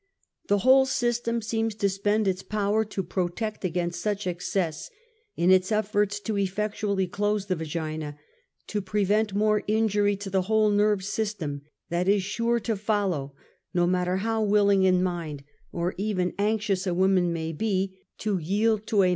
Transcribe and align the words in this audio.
The 0.47 0.57
whole 0.57 0.87
system 0.87 1.43
seems 1.43 1.75
to 1.75 1.87
spend 1.87 2.27
its 2.27 2.41
power 2.41 2.83
to 2.85 3.03
j^rotect 3.03 3.63
\ 3.63 3.63
against 3.63 4.01
such 4.01 4.25
excess, 4.25 4.89
in 5.35 5.51
its 5.51 5.69
eflbrts 5.69 6.23
to 6.23 6.33
efi:ectually 6.33 7.05
close 7.11 7.45
^ 7.45 7.47
\the 7.47 7.55
vagina, 7.55 8.17
to 8.65 8.81
prevent 8.81 9.35
more 9.35 9.61
injury 9.67 10.15
to 10.15 10.31
the 10.31 10.41
whole 10.41 10.71
nerv<^ 10.71 11.03
system, 11.03 11.61
that 11.89 12.07
is 12.07 12.23
sure 12.23 12.59
to 12.61 12.75
follow, 12.75 13.35
no 13.75 13.85
matter 13.85 14.17
how 14.17 14.43
willmg 14.43 14.83
in 14.85 15.03
mind, 15.03 15.43
or 15.71 15.93
even 15.99 16.33
anxious 16.39 16.87
a 16.87 16.95
woman 16.95 17.31
may 17.31 17.51
be 17.51 17.99
to 18.17 18.39
yield 18.39 18.79
54 18.79 19.05
UNMASKED. 19.05 19.09